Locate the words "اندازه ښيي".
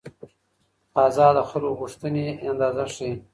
2.49-3.11